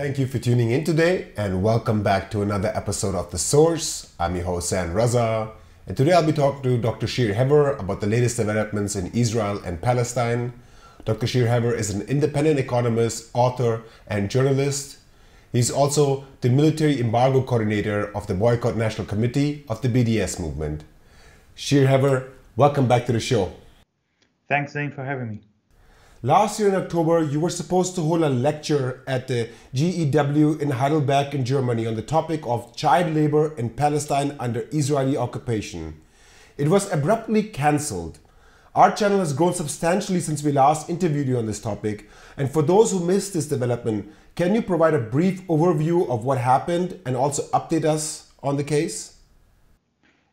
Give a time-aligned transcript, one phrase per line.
[0.00, 4.14] Thank you for tuning in today and welcome back to another episode of The Source.
[4.18, 5.50] I'm your host, Zain Raza,
[5.86, 7.06] and today I'll be talking to Dr.
[7.06, 10.54] Shir Hever about the latest developments in Israel and Palestine.
[11.04, 11.26] Dr.
[11.26, 14.96] Shir Hever is an independent economist, author, and journalist.
[15.52, 20.82] He's also the military embargo coordinator of the Boycott National Committee of the BDS movement.
[21.54, 23.52] Shir Hever, welcome back to the show.
[24.48, 25.40] Thanks, Zain, for having me.
[26.22, 30.72] Last year in October, you were supposed to hold a lecture at the GEW in
[30.72, 35.98] Heidelberg in Germany on the topic of child labor in Palestine under Israeli occupation.
[36.58, 38.18] It was abruptly cancelled.
[38.74, 42.60] Our channel has grown substantially since we last interviewed you on this topic, and for
[42.60, 47.16] those who missed this development, can you provide a brief overview of what happened and
[47.16, 49.09] also update us on the case?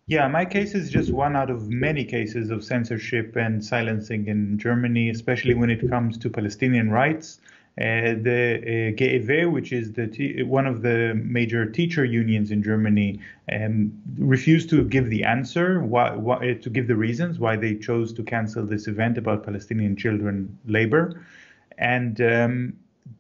[0.10, 4.58] Yeah, my case is just one out of many cases of censorship and silencing in
[4.58, 7.42] Germany, especially when it comes to Palestinian rights.
[7.78, 13.20] Uh, the uh, GEW, which is the one of the major teacher unions in Germany,
[13.52, 17.76] um, refused to give the answer, why, why, uh, to give the reasons why they
[17.76, 21.22] chose to cancel this event about Palestinian children labor.
[21.78, 22.74] And um,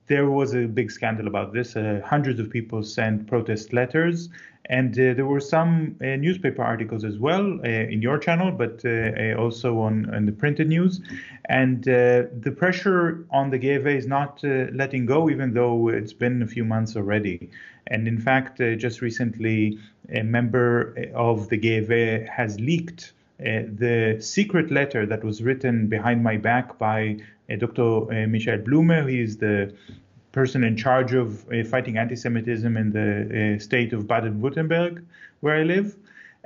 [0.07, 1.75] there was a big scandal about this.
[1.75, 4.29] Uh, hundreds of people sent protest letters,
[4.69, 8.83] and uh, there were some uh, newspaper articles as well uh, in your channel, but
[9.37, 11.01] also on, the printed news.
[11.49, 16.47] And the pressure on the GEW is not letting go, even though it's been a
[16.47, 17.49] few months already.
[17.87, 19.79] And in fact, just recently,
[20.13, 26.23] a member of the GEW has leaked uh, the secret letter that was written behind
[26.23, 27.15] my back by
[27.51, 28.11] uh, Dr.
[28.11, 29.71] Uh, Michael Blume, he is the
[30.39, 31.25] person in charge of
[31.73, 34.93] fighting anti-Semitism in the state of Baden-Württemberg,
[35.41, 35.95] where I live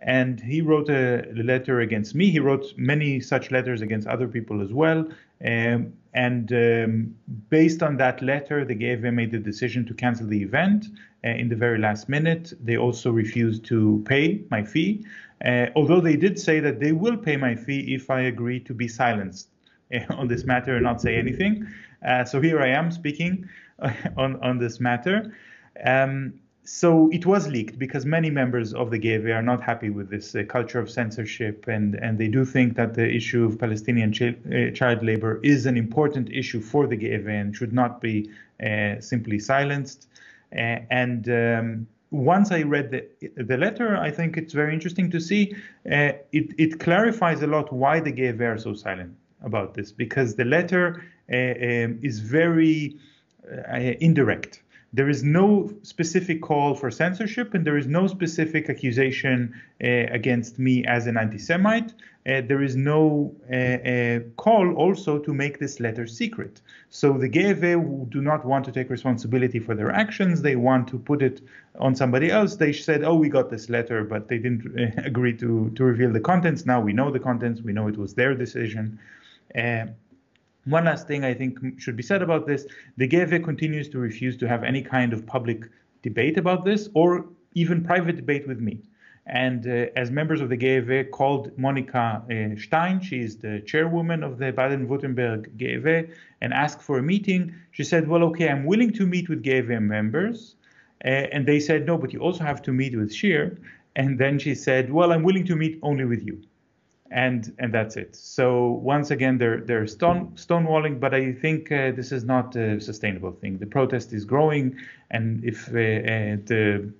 [0.01, 2.31] and he wrote a letter against me.
[2.31, 5.07] He wrote many such letters against other people as well.
[5.45, 7.15] Um, and um,
[7.49, 10.87] based on that letter, the GEW made the decision to cancel the event
[11.23, 12.53] uh, in the very last minute.
[12.63, 15.05] They also refused to pay my fee,
[15.45, 18.73] uh, although they did say that they will pay my fee if I agree to
[18.73, 19.49] be silenced
[19.93, 21.67] uh, on this matter and not say anything.
[22.03, 23.47] Uh, so here I am speaking
[24.17, 25.35] on, on this matter.
[25.83, 26.33] Um,
[26.63, 30.35] so it was leaked because many members of the GEW are not happy with this
[30.35, 34.21] uh, culture of censorship, and, and they do think that the issue of Palestinian ch-
[34.21, 38.29] uh, child labor is an important issue for the GEW and should not be
[38.63, 40.07] uh, simply silenced.
[40.55, 45.19] Uh, and um, once I read the, the letter, I think it's very interesting to
[45.19, 45.55] see.
[45.85, 50.35] Uh, it, it clarifies a lot why the GEW are so silent about this, because
[50.35, 52.99] the letter uh, um, is very
[53.99, 54.61] indirect
[54.93, 60.59] there is no specific call for censorship and there is no specific accusation uh, against
[60.59, 61.93] me as an anti Semite.
[62.27, 66.61] Uh, there is no uh, uh, call also to make this letter secret.
[66.89, 70.41] So the GEW do not want to take responsibility for their actions.
[70.41, 71.41] They want to put it
[71.79, 72.57] on somebody else.
[72.57, 76.11] They said, oh, we got this letter, but they didn't uh, agree to, to reveal
[76.11, 76.65] the contents.
[76.65, 77.61] Now we know the contents.
[77.61, 78.99] We know it was their decision.
[79.55, 79.85] Uh,
[80.65, 82.65] one last thing I think should be said about this
[82.97, 85.69] the GEW continues to refuse to have any kind of public
[86.03, 88.81] debate about this or even private debate with me.
[89.27, 94.23] And uh, as members of the GEW called Monika uh, Stein, she is the chairwoman
[94.23, 96.09] of the Baden Württemberg GEW,
[96.41, 97.53] and asked for a meeting.
[97.71, 100.55] She said, Well, okay, I'm willing to meet with GEW members.
[101.05, 103.57] Uh, and they said, No, but you also have to meet with Shir.
[103.95, 106.41] And then she said, Well, I'm willing to meet only with you
[107.11, 108.15] and and that's it.
[108.15, 112.79] So once again, they're they're stone stonewalling, but I think uh, this is not a
[112.79, 113.57] sustainable thing.
[113.57, 114.77] The protest is growing,
[115.11, 116.91] and if uh, uh the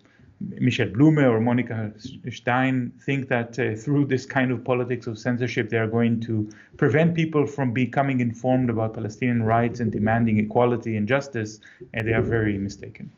[0.59, 1.94] Michel Blume or Monika
[2.33, 6.49] Stein think that uh, through this kind of politics of censorship, they are going to
[6.78, 11.59] prevent people from becoming informed about Palestinian rights and demanding equality and justice,
[11.93, 13.11] and they are very mistaken.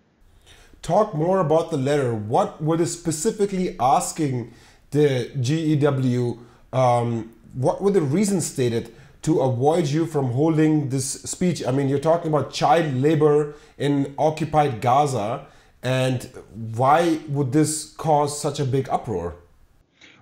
[0.84, 2.14] Talk more about the letter.
[2.14, 4.54] What were they specifically asking
[4.92, 6.40] the GEW?
[6.74, 11.66] Um, what were the reasons stated to avoid you from holding this speech?
[11.66, 15.46] I mean, you're talking about child labor in occupied Gaza,
[15.82, 16.30] and
[16.76, 19.36] why would this cause such a big uproar?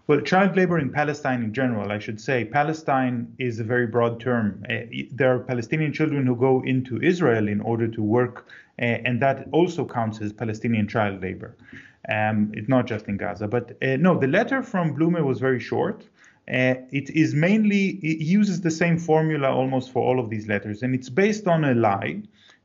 [0.07, 4.19] Well, child labor in Palestine in general, I should say, Palestine is a very broad
[4.19, 4.63] term.
[4.69, 4.79] Uh,
[5.11, 8.47] there are Palestinian children who go into Israel in order to work,
[8.81, 11.55] uh, and that also counts as Palestinian child labor.
[12.09, 13.47] Um, it's not just in Gaza.
[13.47, 16.03] But uh, no, the letter from Blume was very short.
[16.51, 20.83] Uh, it is mainly, it uses the same formula almost for all of these letters,
[20.83, 22.21] and it's based on a lie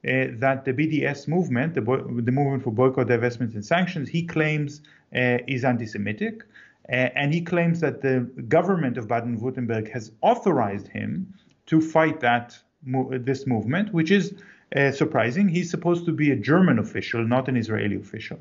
[0.06, 4.80] uh, that the BDS movement, the, the, movement for boycott, divestment, and sanctions, he claims
[5.14, 6.42] uh, is anti Semitic.
[6.88, 11.34] Uh, and he claims that the government of Baden Württemberg has authorized him
[11.66, 14.34] to fight that this movement, which is
[14.76, 15.48] uh, surprising.
[15.48, 18.38] He's supposed to be a German official, not an Israeli official.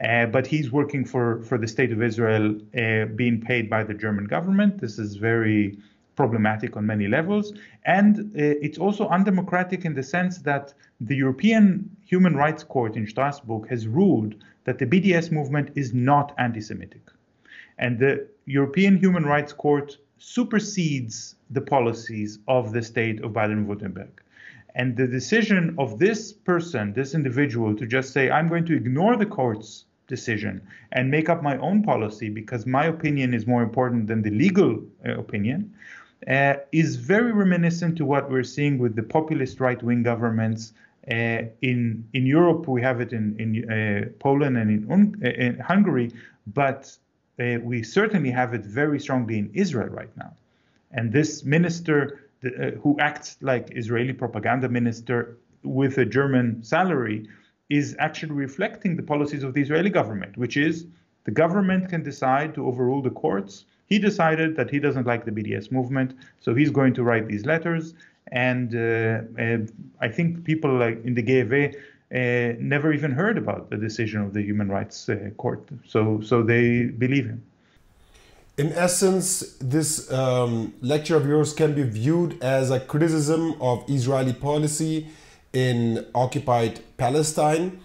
[0.00, 3.94] Uh, but he's working for, for the state of Israel, uh, being paid by the
[3.94, 4.80] German government.
[4.80, 5.78] This is very
[6.16, 7.52] problematic on many levels.
[7.84, 8.22] And uh,
[8.66, 13.86] it's also undemocratic in the sense that the European Human Rights Court in Strasbourg has
[13.86, 17.02] ruled that the BDS movement is not anti Semitic.
[17.78, 24.08] And the European Human Rights Court supersedes the policies of the state of Baden Württemberg.
[24.74, 29.16] And the decision of this person, this individual, to just say, I'm going to ignore
[29.16, 30.60] the court's decision
[30.92, 34.82] and make up my own policy because my opinion is more important than the legal
[35.06, 35.72] uh, opinion,
[36.28, 40.72] uh, is very reminiscent to what we're seeing with the populist right wing governments.
[41.10, 45.58] Uh, in in Europe, we have it in in uh, Poland and in, uh, in
[45.58, 46.10] Hungary,
[46.46, 46.96] but
[47.38, 50.32] uh, we certainly have it very strongly in Israel right now.
[50.92, 57.28] And this minister uh, who acts like Israeli propaganda minister with a German salary
[57.70, 60.86] is actually reflecting the policies of the Israeli government, which is
[61.24, 63.64] the government can decide to overrule the courts.
[63.86, 67.46] He decided that he doesn't like the BDS movement, so he's going to write these
[67.46, 67.94] letters.
[68.28, 69.58] And uh, uh,
[70.00, 71.72] I think people like in the GEW
[72.14, 76.42] uh, never even heard about the decision of the Human Rights uh, Court, so so
[76.42, 77.42] they believe him
[78.56, 84.32] in essence, this um, lecture of yours can be viewed as a criticism of Israeli
[84.32, 85.08] policy
[85.52, 87.80] in occupied Palestine.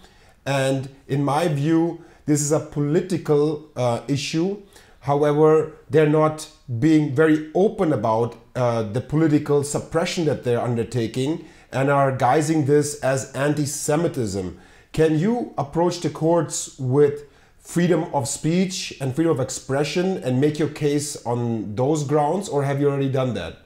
[0.46, 4.62] And in my view, this is a political uh, issue.
[5.00, 11.90] However, they're not being very open about uh, the political suppression that they're undertaking and
[11.90, 14.58] are guising this as anti Semitism.
[14.92, 17.24] Can you approach the courts with
[17.70, 22.64] freedom of speech and freedom of expression and make your case on those grounds, or
[22.64, 23.58] have you already done that?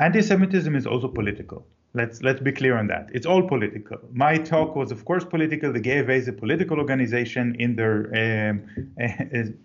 [0.00, 1.64] Anti-Semitism is also political.
[1.94, 3.08] Let's let's be clear on that.
[3.14, 3.98] It's all political.
[4.12, 5.72] My talk was, of course, political.
[5.72, 7.56] The GEW is a political organization.
[7.58, 8.56] In their um,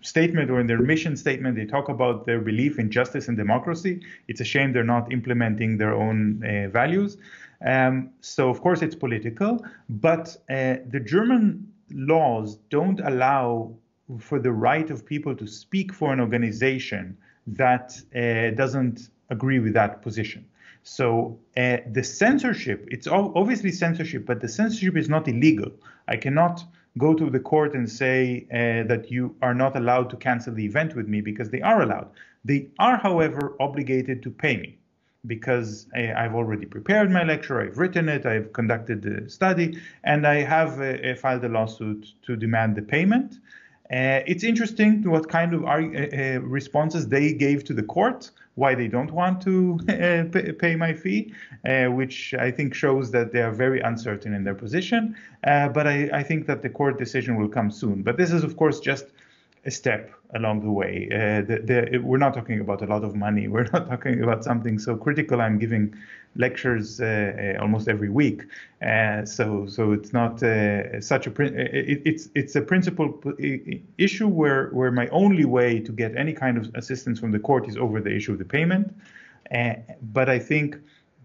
[0.00, 4.00] statement or in their mission statement, they talk about their belief in justice and democracy.
[4.28, 7.18] It's a shame they're not implementing their own uh, values.
[7.64, 9.64] Um, so, of course, it's political.
[9.88, 13.74] But uh, the German laws don't allow
[14.18, 17.16] for the right of people to speak for an organization
[17.46, 20.44] that uh, doesn't agree with that position.
[20.82, 25.72] So uh, the censorship, it's obviously censorship, but the censorship is not illegal.
[26.08, 26.62] I cannot
[26.98, 30.64] go to the court and say uh, that you are not allowed to cancel the
[30.64, 32.10] event with me because they are allowed.
[32.44, 34.78] They are, however, obligated to pay me
[35.26, 40.26] because I, have already prepared my lecture, I've written it, I've conducted the study, and
[40.26, 43.38] I have uh, filed a lawsuit to demand the payment.
[43.90, 48.74] Uh, it's interesting what kind of uh, uh, responses they gave to the court, why
[48.74, 51.34] they don't want to uh, pay my fee,
[51.66, 55.14] uh, which I think shows that they are very uncertain in their position.
[55.42, 58.02] but I, I, think that the court decision will come soon.
[58.02, 59.06] But this is, of course, just
[59.66, 61.08] a step along the way.
[61.12, 63.48] Uh, the, the, we're not talking about a lot of money.
[63.54, 65.40] We're not talking about something so critical.
[65.40, 65.94] I'm giving
[66.36, 68.42] lectures uh, uh, almost every week,
[68.82, 73.22] uh, so so it's not uh, such a it, it's it's a principal
[73.98, 77.68] issue where where my only way to get any kind of assistance from the court
[77.68, 78.94] is over the issue of the payment.
[79.54, 79.74] Uh,
[80.12, 80.76] but I think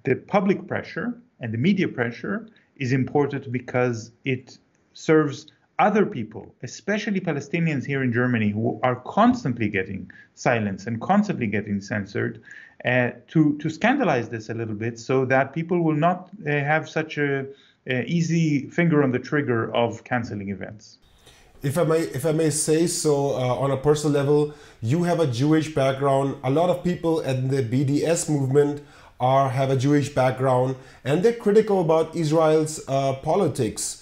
[0.04, 4.58] the public pressure and the media pressure is important because it
[4.94, 5.48] serves
[5.80, 11.82] other people, especially Palestinians here in Germany, who are constantly getting silenced and constantly getting
[11.82, 12.42] censored,
[12.86, 16.88] uh, to to scandalize this a little bit, so that people will not uh, have
[16.88, 17.46] such a,
[17.88, 20.98] a, easy finger on the trigger of canceling events.
[21.62, 25.20] If I may, if I may say so, uh, on a personal level, you have
[25.20, 26.38] a Jewish background.
[26.44, 28.82] A lot of people in the BDS movement
[29.20, 33.99] are have a Jewish background, and they're critical about Israel's uh, politics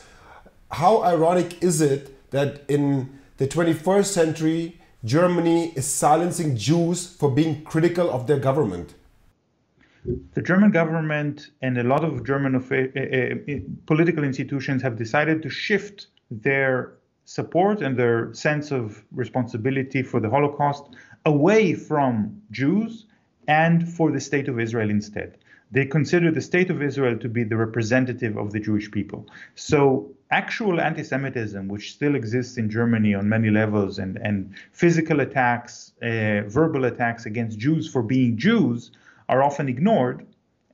[0.72, 7.64] how ironic is it that in the 21st century, Germany is silencing Jews for being
[7.64, 8.96] critical of their government?
[10.34, 15.50] The German government and a lot of German uh, uh, political institutions have decided to
[15.50, 16.94] shift their
[17.26, 20.84] support and their sense of responsibility for the Holocaust
[21.26, 23.06] away from Jews
[23.48, 25.38] and for the state of Israel instead.
[25.72, 29.28] They consider the state of Israel to be the representative of the Jewish people.
[29.56, 35.94] So actual anti-Semitism, which still exists in Germany on many levels, and, and physical attacks,
[36.02, 38.92] uh, verbal attacks against Jews for being Jews,
[39.30, 40.26] are often ignored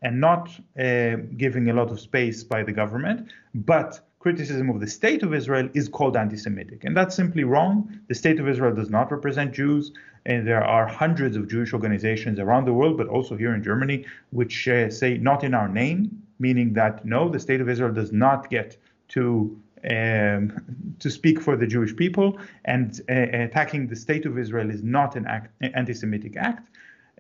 [0.04, 3.32] and not uh, giving a lot of space by the government.
[3.56, 8.00] But criticism of the state of Israel is called anti-Semitic, and that's simply wrong.
[8.08, 9.92] The state of Israel does not represent Jews.
[10.26, 14.06] And there are hundreds of Jewish organizations around the world, but also here in Germany,
[14.32, 18.12] which uh, say not in our name, meaning that no, the state of Israel does
[18.12, 18.78] not get
[19.10, 24.70] to um, to speak for the Jewish people, and uh, attacking the state of Israel
[24.70, 25.28] is not an
[25.62, 26.70] anti-Semitic act.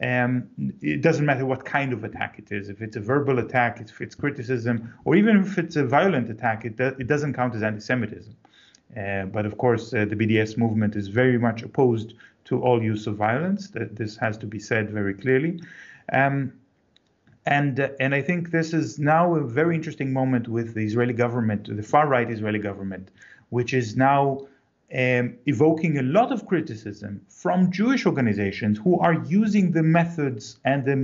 [0.01, 0.48] Um,
[0.81, 2.69] it doesn't matter what kind of attack it is.
[2.69, 6.65] If it's a verbal attack, if it's criticism, or even if it's a violent attack,
[6.65, 8.36] it, do, it doesn't count as anti-Semitism.
[8.98, 12.13] Uh, but of course, uh, the BDS movement is very much opposed
[12.53, 13.69] to all use of violence.
[13.75, 15.53] That this has to be said very clearly.
[16.12, 16.53] Um,
[17.45, 21.13] and uh, and I think this is now a very interesting moment with the Israeli
[21.25, 23.05] government, the far right Israeli government,
[23.50, 24.48] which is now
[24.93, 30.86] um, evoking a lot of criticism from Jewish organizations who are using the methods and
[30.86, 30.98] the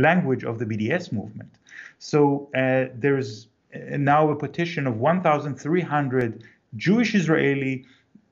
[0.00, 1.52] language of the BDS movement.
[1.98, 6.44] So uh, there's uh, now a petition of 1,300
[6.76, 7.84] Jewish Israeli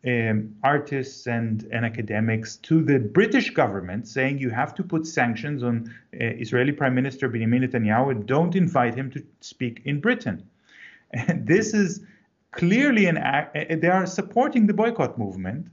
[0.07, 5.63] um, artists and, and academics to the British government saying you have to put sanctions
[5.63, 10.49] on uh, Israeli Prime Minister Benjamin Netanyahu and don't invite him to speak in Britain.
[11.13, 12.01] And this is
[12.51, 15.69] clearly an act, uh, they are supporting the boycott movement.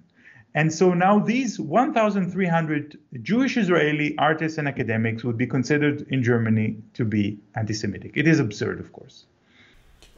[0.53, 6.77] And so now these 1,300 Jewish Israeli artists and academics would be considered in Germany
[6.93, 8.11] to be anti Semitic.
[8.15, 9.25] It is absurd, of course.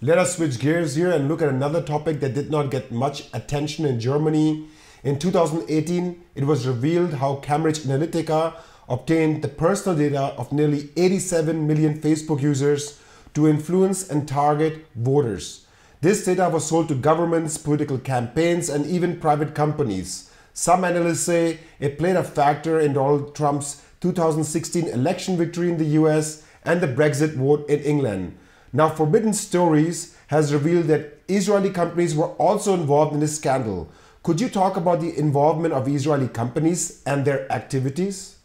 [0.03, 3.29] Let us switch gears here and look at another topic that did not get much
[3.33, 4.67] attention in Germany.
[5.01, 8.53] In 2018, it was revealed how Cambridge Analytica
[8.89, 12.99] obtained the personal data of nearly 87 million Facebook users
[13.33, 15.67] to influence and target voters.
[16.01, 20.29] This data was sold to governments, political campaigns, and even private companies.
[20.53, 25.95] Some analysts say it played a factor in Donald Trump's 2016 election victory in the
[26.01, 28.37] US and the Brexit vote in England.
[28.75, 33.87] Now, Forbidden Stories has revealed that Israeli companies were also involved in this scandal.
[34.23, 38.37] Could you talk about the involvement of Israeli companies and their activities?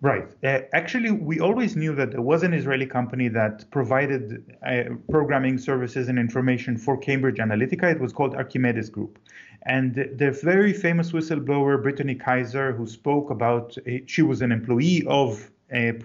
[0.00, 0.28] Right.
[0.44, 5.58] Uh, actually, we always knew that there was an Israeli company that provided uh, programming
[5.58, 7.90] services and information for Cambridge Analytica.
[7.90, 9.18] It was called Archimedes Group.
[9.62, 15.04] And the very famous whistleblower, Brittany Kaiser, who spoke about, uh, she was an employee
[15.08, 15.50] of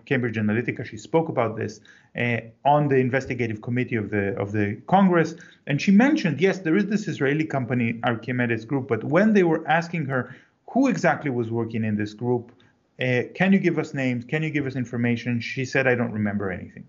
[0.06, 0.86] Cambridge Analytica.
[0.86, 1.80] She spoke about this
[2.18, 5.36] uh, on the investigative committee of the of the Congress,
[5.68, 9.68] and she mentioned yes, there is this Israeli company Archimedes Group, but when they were
[9.68, 10.36] asking her
[10.70, 12.52] who exactly was working in this group,
[13.00, 14.26] uh, can you give us names?
[14.26, 15.40] Can you give us information?
[15.40, 16.86] She said, I don't remember anything.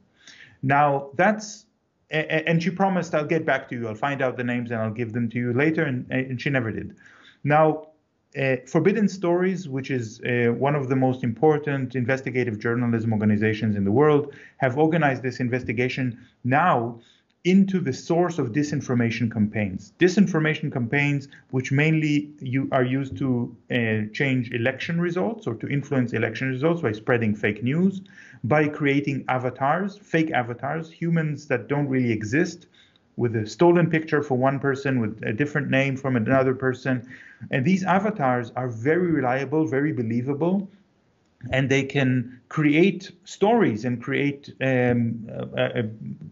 [0.62, 1.66] Now that's
[2.10, 3.88] and she promised I'll get back to you.
[3.88, 6.50] I'll find out the names and I'll give them to you later, and, and she
[6.50, 6.96] never did.
[7.42, 7.88] Now
[8.38, 13.84] uh, Forbidden Stories, which is uh, one of the most important investigative journalism organizations in
[13.84, 17.00] the world, have organized this investigation now
[17.44, 19.92] into the source of disinformation campaigns.
[19.98, 26.14] Disinformation campaigns, which mainly you are used to uh, change election results or to influence
[26.14, 28.00] election results by spreading fake news,
[28.44, 32.66] by creating avatars, fake avatars, humans that don't really exist,
[33.16, 37.08] with a stolen picture for one person, with a different name from another person.
[37.50, 40.68] And these avatars are very reliable, very believable,
[41.50, 45.82] and they can create stories and create um, uh, uh,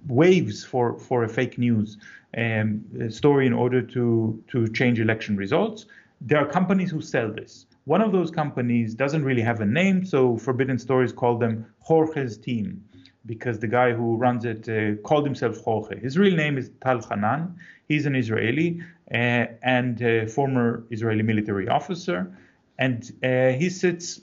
[0.08, 1.98] waves for, for a fake news
[2.36, 5.86] um, story in order to, to change election results.
[6.20, 7.66] There are companies who sell this.
[7.84, 12.38] One of those companies doesn't really have a name, so Forbidden Stories call them Jorge's
[12.38, 12.82] team
[13.26, 16.00] because the guy who runs it uh, called himself Jorge.
[16.00, 17.56] His real name is Tal Hanan.
[17.88, 22.36] He's an Israeli uh, and a former Israeli military officer,
[22.78, 24.20] and uh, he sits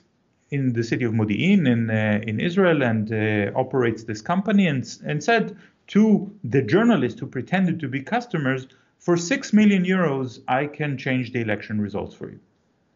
[0.52, 4.68] in the city of Modi'in in uh, in Israel and uh, operates this company.
[4.68, 5.56] and and said
[5.88, 8.68] to the journalists who pretended to be customers,
[9.00, 12.40] for six million euros, I can change the election results for you.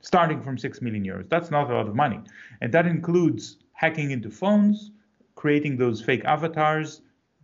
[0.02, 2.20] Starting from six million euros, that's not a lot of money,
[2.62, 4.92] and that includes hacking into phones
[5.44, 7.02] creating those fake avatars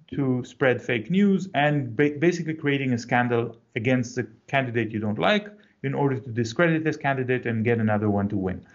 [0.09, 5.19] to spread fake news and ba- basically creating a scandal against the candidate you don't
[5.19, 5.47] like
[5.83, 8.65] in order to discredit this candidate and get another one to win.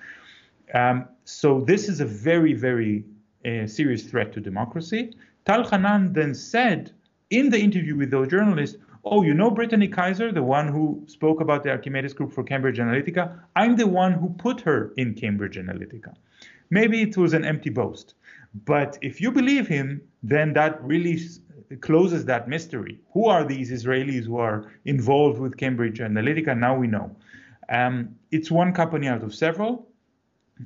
[0.74, 3.02] Um, so this is a very, very
[3.46, 5.02] uh, serious threat to democracy.
[5.46, 6.92] Tal Hanan then said
[7.30, 8.76] in the interview with those journalists,
[9.06, 12.76] oh, you know Brittany Kaiser, the one who spoke about the Archimedes group for Cambridge
[12.76, 13.40] Analytica?
[13.56, 16.12] I'm the one who put her in Cambridge Analytica.
[16.68, 18.14] Maybe it was an empty boast.
[18.54, 21.18] But if you believe him, then that really
[21.80, 23.00] closes that mystery.
[23.12, 26.56] Who are these Israelis who are involved with Cambridge Analytica?
[26.56, 27.14] Now we know.
[27.68, 29.88] Um, it's one company out of several,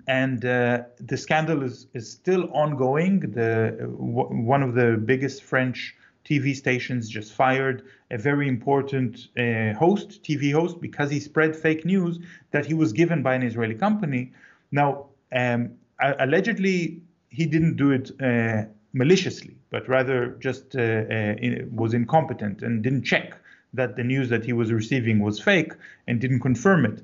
[0.06, 3.20] and uh, the scandal is, is still ongoing.
[3.20, 9.72] The w- one of the biggest French TV stations just fired a very important uh,
[9.74, 12.18] host, TV host, because he spread fake news
[12.50, 14.32] that he was given by an Israeli company.
[14.72, 21.34] Now, um, allegedly, he didn't do it uh, maliciously, but rather just uh, uh,
[21.70, 23.34] was incompetent and didn't check
[23.74, 25.72] that the news that he was receiving was fake
[26.06, 27.02] and didn't confirm it.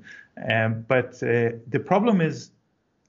[0.51, 2.51] Um, but uh, the problem is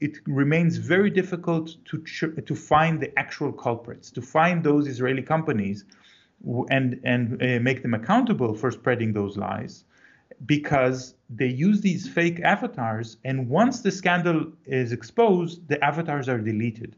[0.00, 1.98] it remains very difficult to
[2.42, 5.84] to find the actual culprits, to find those Israeli companies
[6.68, 9.84] and and uh, make them accountable for spreading those lies
[10.44, 16.38] because they use these fake avatars and once the scandal is exposed the avatars are
[16.38, 16.94] deleted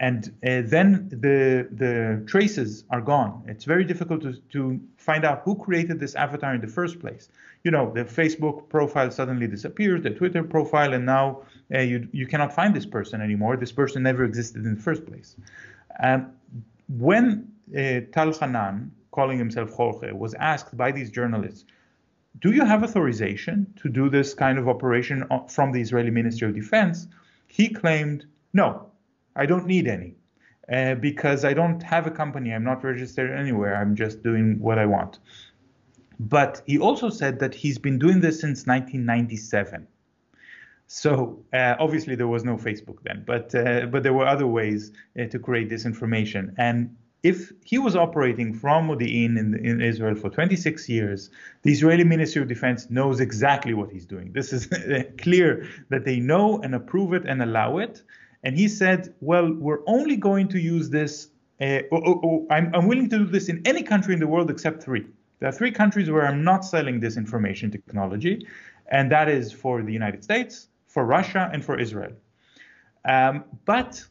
[0.00, 3.44] and uh, then the the traces are gone.
[3.46, 7.28] It's very difficult to, to find out who created this avatar in the first place.
[7.64, 11.42] You know the facebook profile suddenly disappears the twitter profile and now
[11.74, 13.56] uh, you you cannot find this person anymore.
[13.58, 15.36] This person never existed in the first place.
[16.02, 16.32] Um,
[16.88, 21.66] when uh, Tal Hanan, calling himself Jorge, was asked by these journalists,
[22.40, 26.54] do you have authorization to do this kind of operation from the Israeli Ministry of
[26.54, 27.06] Defense?
[27.46, 28.89] He claimed, no,
[29.36, 30.14] I don't need any.
[30.70, 34.78] Uh, because I don't have a company, I'm not registered anywhere, I'm just doing what
[34.78, 35.18] I want.
[36.20, 39.88] But he also said that he's been doing this since 1997.
[40.86, 44.92] So uh, obviously there was no Facebook then, but uh, but there were other ways
[45.18, 46.54] uh, to create this information.
[46.58, 51.30] And if he was operating from Modi'in in, in, Israel for 26 years,
[51.62, 54.32] the Israeli Ministry of Defense knows exactly what he's doing.
[54.32, 54.68] This is
[55.18, 58.02] clear that they know and approve it and allow it.
[58.42, 61.28] And he said, well, we're only going to use this.
[61.60, 64.26] Uh, oh, oh, oh, I'm, I'm willing to do this in any country in the
[64.26, 65.06] world except three.
[65.38, 68.46] There are three countries where I'm not selling this information technology,
[68.88, 72.12] and that is for the United States, for Russia, and for Israel.
[73.04, 74.04] Um, but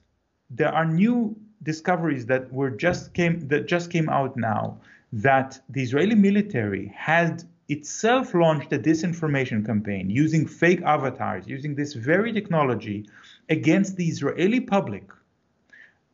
[0.50, 4.80] there are new discoveries that were just came that just came out now
[5.14, 11.94] that the Israeli military had itself launched a disinformation campaign using fake avatars, using this
[11.94, 13.08] very technology
[13.50, 15.10] against the Israeli public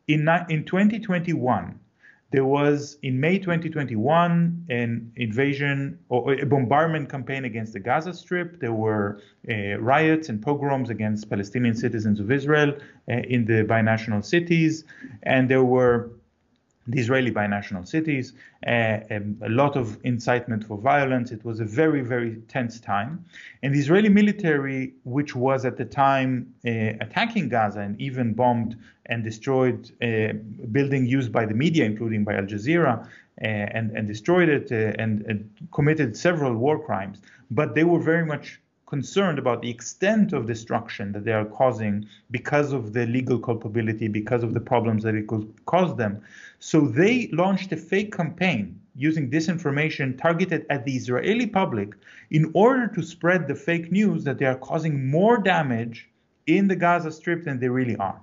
[0.08, 1.78] in, in 2021
[2.32, 8.58] there was in May 2021 an invasion or a bombardment campaign against the Gaza Strip.
[8.58, 12.76] There were uh, riots and pogroms against Palestinian citizens of Israel
[13.08, 14.84] uh, in the binational cities,
[15.22, 16.10] and there were
[16.88, 18.32] the Israeli binational cities,
[18.66, 21.32] uh, a lot of incitement for violence.
[21.32, 23.24] It was a very, very tense time.
[23.62, 26.70] And the Israeli military, which was at the time uh,
[27.04, 30.32] attacking Gaza and even bombed and destroyed a uh,
[30.72, 35.50] building used by the media, including by Al Jazeera, and, and destroyed it and, and
[35.72, 37.18] committed several war crimes,
[37.50, 42.06] but they were very much concerned about the extent of destruction that they are causing
[42.30, 46.22] because of the legal culpability, because of the problems that it could cause them.
[46.60, 51.94] So they launched a fake campaign using disinformation targeted at the Israeli public
[52.30, 56.08] in order to spread the fake news that they are causing more damage
[56.46, 58.20] in the Gaza Strip than they really are.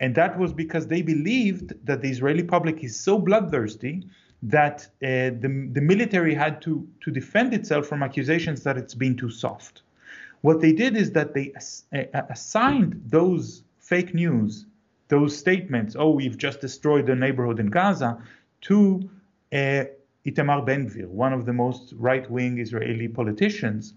[0.00, 4.04] And that was because they believed that the Israeli public is so bloodthirsty
[4.42, 9.16] that uh, the, the military had to, to defend itself from accusations that it's been
[9.16, 9.82] too soft.
[10.40, 14.66] What they did is that they ass- uh, assigned those fake news,
[15.08, 18.18] those statements, oh, we've just destroyed the neighborhood in Gaza,
[18.62, 19.10] to
[19.52, 19.84] uh,
[20.24, 23.94] Itamar Ben Gvir, one of the most right wing Israeli politicians.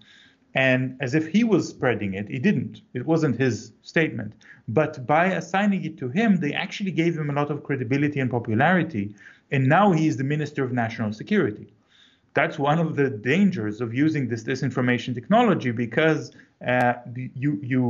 [0.54, 2.82] And as if he was spreading it, he didn't.
[2.92, 4.34] It wasn't his statement.
[4.68, 8.30] But by assigning it to him, they actually gave him a lot of credibility and
[8.30, 9.14] popularity
[9.54, 11.68] and now he is the Minister of National Security.
[12.38, 16.32] That's one of the dangers of using this disinformation technology because
[16.66, 17.82] uh, you you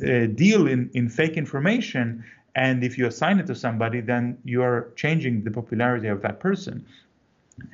[0.00, 4.62] uh, deal in, in fake information, and if you assign it to somebody, then you
[4.62, 6.76] are changing the popularity of that person.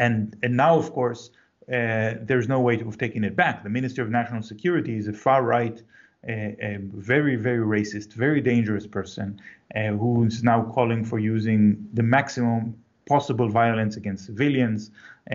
[0.07, 1.31] And and now, of course,
[1.69, 3.63] uh, there's no way of taking it back.
[3.63, 5.81] The Minister of National Security is a far right,
[6.27, 6.79] a, a
[7.13, 9.41] very very racist, very dangerous person
[9.77, 11.61] uh, who is now calling for using
[11.95, 12.75] the maximum
[13.15, 14.81] possible violence against civilians,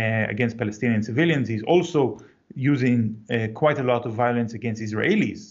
[0.02, 1.46] uh, against Palestinian civilians.
[1.54, 2.02] He's also
[2.72, 5.42] using uh, quite a lot of violence against Israelis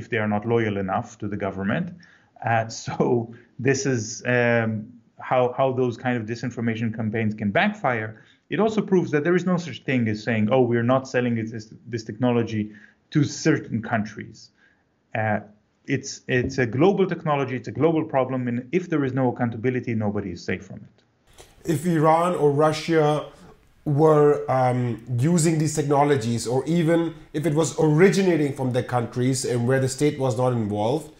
[0.00, 1.86] if they are not loyal enough to the government.
[2.44, 3.32] Uh, so
[3.68, 4.00] this is
[4.36, 4.70] um,
[5.30, 8.10] how how those kind of disinformation campaigns can backfire.
[8.54, 11.34] It also proves that there is no such thing as saying, "Oh, we're not selling
[11.52, 12.62] this, this technology
[13.14, 14.38] to certain countries."
[15.20, 15.40] Uh,
[15.94, 17.54] it's it's a global technology.
[17.60, 20.99] It's a global problem, and if there is no accountability, nobody is safe from it
[21.64, 23.26] if Iran or Russia
[23.84, 29.66] were um, using these technologies, or even if it was originating from their countries and
[29.66, 31.12] where the state was not involved,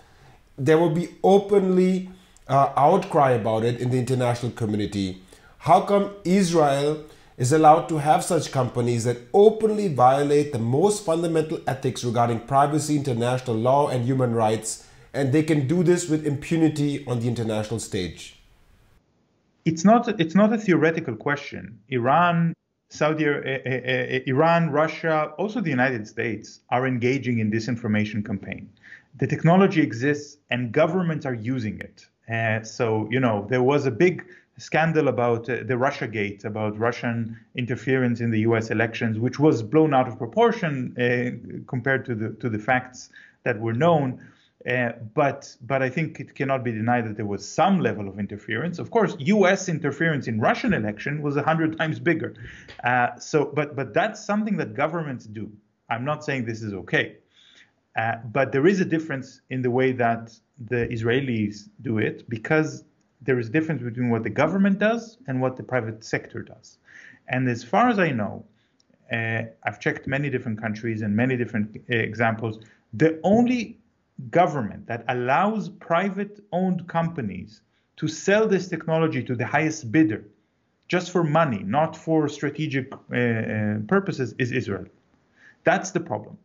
[0.59, 2.11] there would be openly
[2.48, 5.22] uh, outcry about it in the international community.
[5.59, 7.05] How come Israel
[7.38, 12.96] is allowed to have such companies that openly violate the most fundamental ethics regarding privacy,
[12.96, 17.81] international law, and human rights, and they can do this with impunity on the international
[17.81, 18.39] stage?
[19.64, 20.20] It's not.
[20.20, 21.78] It's not a theoretical question.
[21.88, 22.54] Iran
[22.90, 28.68] Saudi, uh, uh, Iran, Russia, also the United States are engaging in disinformation campaign.
[29.16, 32.06] The technology exists and governments are using it.
[32.28, 34.24] Uh, so, you know, there was a big
[34.58, 38.70] scandal about uh, the Russia Gate, about Russian interference in the U.S.
[38.70, 43.10] elections, which was blown out of proportion uh, compared to the to the facts
[43.44, 44.20] that were known.
[44.68, 48.18] Uh, but but I think it cannot be denied that there was some level of
[48.18, 48.78] interference.
[48.78, 49.70] Of course, U.S.
[49.70, 52.34] interference in Russian election was hundred times bigger.
[52.84, 55.50] Uh, so, but but that's something that governments do.
[55.88, 57.16] I'm not saying this is okay,
[57.96, 62.84] uh, but there is a difference in the way that the Israelis do it because
[63.22, 66.76] there is a difference between what the government does and what the private sector does.
[67.28, 68.44] And as far as I know,
[69.10, 72.60] uh, I've checked many different countries and many different uh, examples.
[72.92, 73.79] The only
[74.30, 77.62] government that allows private owned companies
[77.96, 80.24] to sell this technology to the highest bidder
[80.88, 84.87] just for money, not for strategic uh, uh, purposes, is Israel.
[85.64, 86.37] That's the problem.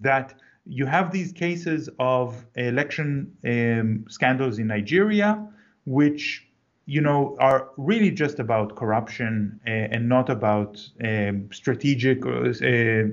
[0.00, 0.34] That
[0.66, 5.46] you have these cases of election um, scandals in Nigeria,
[5.86, 6.46] which
[6.86, 12.52] you know, are really just about corruption uh, and not about um, strategic uh,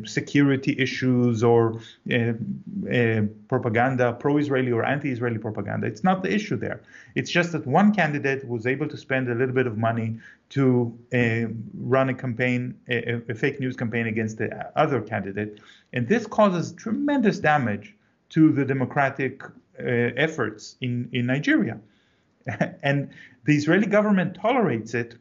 [0.04, 1.80] security issues or
[2.12, 2.34] uh,
[2.94, 5.88] uh, propaganda, pro-Israeli or anti-Israeli propaganda.
[5.88, 6.82] It's not the issue there.
[7.16, 10.94] It's just that one candidate was able to spend a little bit of money to
[11.14, 15.62] uh, run a campaign, a, a, fake news campaign against the other candidate,
[15.94, 17.96] and this causes tremendous damage
[18.30, 19.44] to the democratic
[19.78, 21.80] efforts in in Nigeria.
[22.84, 23.10] and
[23.46, 25.16] the Israeli government tolerates it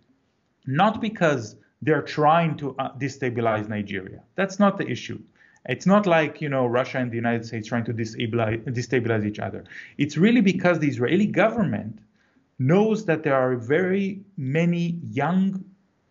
[0.66, 4.22] not because they're trying to uh, destabilize Nigeria.
[4.34, 5.20] That's not the issue.
[5.66, 9.38] It's not like you know Russia and the United States trying to destabilize, destabilize each
[9.38, 9.64] other.
[9.98, 11.98] It's really because the Israeli government
[12.58, 15.64] knows that there are very many young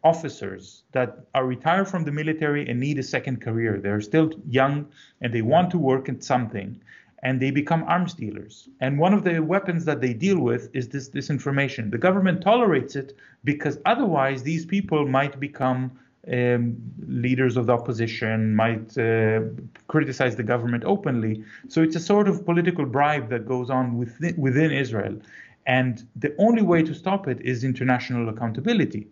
[0.04, 3.80] officers that are retired from the military and need a second career.
[3.80, 4.88] They're still young
[5.22, 6.82] and they want to work at something
[7.24, 8.70] and they become arms dealers.
[8.80, 11.92] And one of the weapons that they deal with is this disinformation.
[11.92, 15.92] The government tolerates it because otherwise these people might become
[16.32, 16.78] um,
[17.08, 19.42] leaders of the opposition, might uh,
[19.88, 21.44] criticize the government openly.
[21.68, 25.20] So it's a sort of political bribe that goes on within, within Israel.
[25.66, 29.08] And the only way to stop it is international accountability.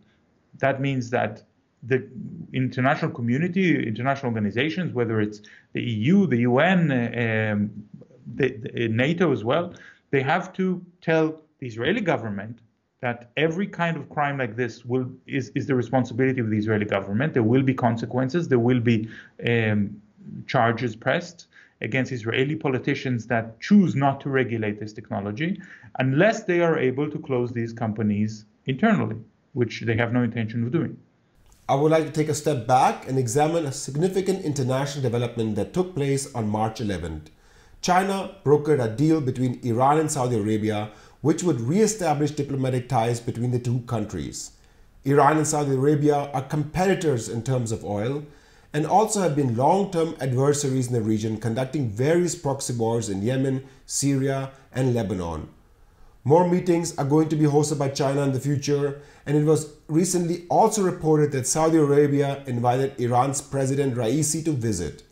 [0.60, 1.43] That means that
[1.84, 2.08] the
[2.54, 5.42] international community, international organizations, whether it's
[5.74, 7.72] the EU, the UN, um,
[8.36, 9.74] the, the NATO as well,
[10.12, 12.60] they have to tell the Israeli government
[13.00, 16.86] that every kind of crime like this will is, is the responsibility of the Israeli
[16.86, 17.34] government.
[17.34, 18.48] There will be consequences.
[18.48, 19.08] There will be
[19.48, 20.02] um,
[20.48, 21.48] charges pressed
[21.82, 25.62] against Israeli politicians that choose not to regulate this technology,
[26.00, 29.18] unless they are able to close these companies internally,
[29.54, 30.98] which they have no intention of doing.
[31.69, 35.73] I would like to take a step back and examine a significant international development that
[35.73, 37.23] took place on March 11th.
[37.82, 43.51] China brokered a deal between Iran and Saudi Arabia which would re-establish diplomatic ties between
[43.51, 44.51] the two countries.
[45.03, 48.23] Iran and Saudi Arabia are competitors in terms of oil
[48.71, 53.65] and also have been long-term adversaries in the region conducting various proxy wars in Yemen,
[53.86, 55.49] Syria and Lebanon.
[56.28, 59.72] More meetings are going to be hosted by China in the future and it was
[59.88, 65.04] recently also reported that Saudi Arabia invited Iran's President Raisi to visit.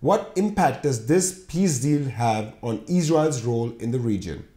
[0.00, 4.48] What impact does this peace deal have on Israel's role in the region?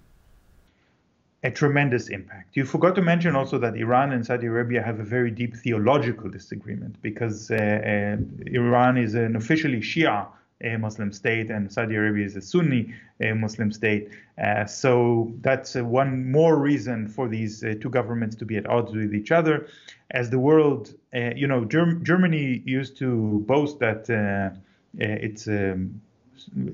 [1.43, 2.57] A tremendous impact.
[2.57, 6.31] You forgot to mention also that Iran and Saudi Arabia have a very deep theological
[6.31, 10.25] disagreement because uh, uh, Iran is an officially Shia
[10.63, 12.93] uh, Muslim state and Saudi Arabia is a Sunni
[13.23, 14.09] uh, Muslim state.
[14.41, 18.91] Uh, so that's uh, one more reason for these two governments to be at odds
[18.93, 19.67] with each other.
[20.11, 24.57] As the world, you know, Germ- Germany used to boast that uh,
[24.99, 26.01] it's a um,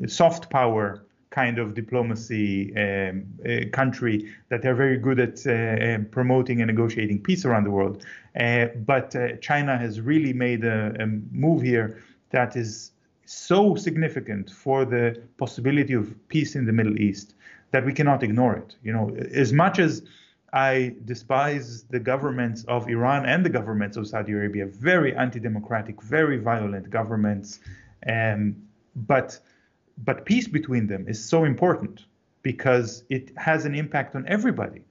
[0.08, 6.06] soft power kind of diplomacy um, uh, country that they're very good at uh, um,
[6.06, 8.06] promoting and negotiating peace around the world.
[8.39, 12.91] Uh, but uh, China has really made a, a, move here that is
[13.30, 17.36] so significant for the possibility of peace in the Middle East
[17.72, 18.76] that we cannot ignore it.
[18.84, 20.04] You know, as much as
[20.54, 26.38] I despise the governments of Iran and the governments of Saudi Arabia, very anti-democratic, very
[26.38, 27.60] violent governments
[28.08, 28.56] um,
[28.96, 29.40] but
[30.04, 32.06] but peace between them is so important
[32.44, 34.84] because it has an impact on everybody.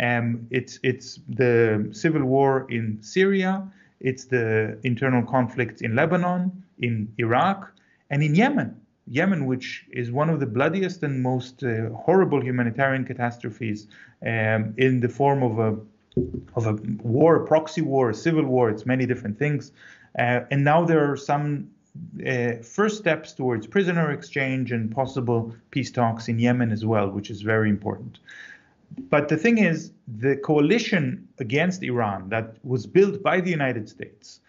[0.00, 3.66] Um, it's it's the civil war in Syria,
[4.00, 7.72] it's the internal conflicts in Lebanon, in Iraq,
[8.10, 8.80] and in Yemen.
[9.06, 13.88] Yemen, which is one of the bloodiest and most uh, horrible humanitarian catastrophes
[14.24, 15.76] um, in the form of a
[16.54, 18.68] of a war, a proxy war, a civil war.
[18.68, 19.72] It's many different things,
[20.18, 21.70] uh, and now there are some
[22.24, 27.30] uh, first steps towards prisoner exchange and possible peace talks in Yemen as well, which
[27.30, 28.18] is very important.
[29.08, 34.40] But the thing is, the coalition against Iran that was built by the United States,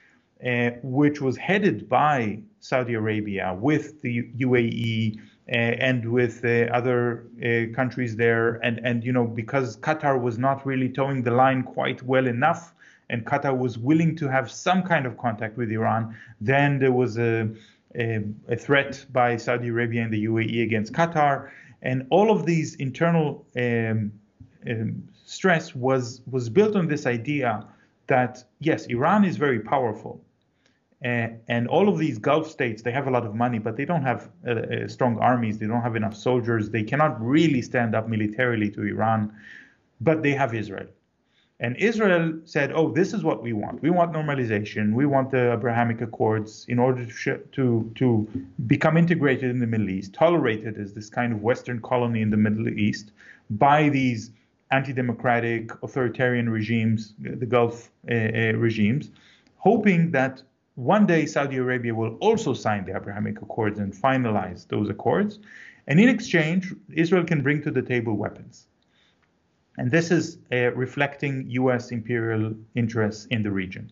[0.46, 5.20] uh, which was headed by Saudi Arabia with the UAE
[5.52, 10.38] uh, and with uh, other uh, countries there, and and you know because Qatar was
[10.38, 12.74] not really toeing the line quite well enough,
[13.10, 17.18] and Qatar was willing to have some kind of contact with Iran, then there was
[17.18, 17.50] a
[17.96, 21.50] a, a threat by Saudi Arabia and the UAE against Qatar,
[21.82, 24.12] and all of these internal um,
[24.70, 27.68] um, stress was was built on this idea
[28.08, 30.22] that yes, Iran is very powerful,
[31.04, 33.86] uh, and all of these Gulf states they have a lot of money, but they
[33.86, 35.58] don't have uh, uh, strong armies.
[35.58, 36.70] They don't have enough soldiers.
[36.70, 39.34] They cannot really stand up militarily to Iran,
[40.00, 40.88] but they have Israel.
[41.60, 43.82] And Israel said, "Oh, this is what we want.
[43.82, 44.94] We want normalization.
[44.94, 48.28] We want the Abrahamic Accords in order to to to
[48.68, 52.38] become integrated in the Middle East, tolerated as this kind of Western colony in the
[52.38, 53.12] Middle East
[53.50, 54.32] by these
[54.72, 59.12] anti-democratic authoritarian regimes, the Gulf uh, uh, regimes,
[59.58, 60.42] hoping that
[60.76, 65.40] one day Saudi Arabia will also sign the Abrahamic Accords and finalize those accords.
[65.88, 68.68] And in exchange, Israel can bring to the table weapons.
[69.78, 73.92] And this is uh, reflecting US imperial interests in the region.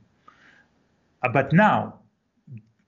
[1.23, 1.99] Uh, but now,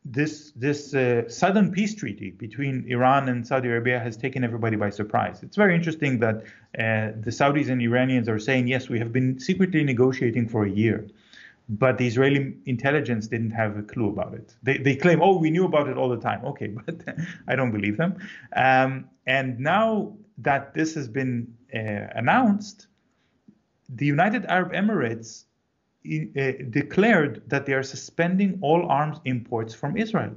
[0.04, 4.90] this this uh, sudden peace treaty between Iran and Saudi Arabia has taken everybody by
[4.90, 5.44] surprise.
[5.44, 9.40] It's very interesting that uh, the Saudis and Iranians are saying yes, we have been
[9.40, 11.08] secretly negotiating for a year,
[11.72, 14.56] but the Israeli intelligence didn't have a clue about it.
[14.62, 16.44] They they claim oh we knew about it all the time.
[16.46, 17.04] Okay, but
[17.48, 18.18] I don't believe them.
[18.56, 22.88] Um, and now that this has been uh, announced,
[23.88, 25.46] the United Arab Emirates
[26.06, 30.36] uh, declared that they are suspending all arms imports from Israel.